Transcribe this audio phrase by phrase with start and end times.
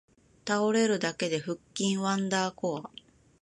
[0.47, 2.89] 倒れるだけで腹筋ワンダーコア